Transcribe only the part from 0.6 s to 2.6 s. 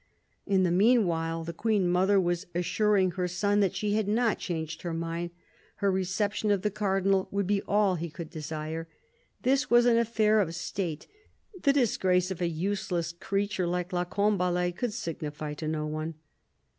the meanwhile the Queen mother was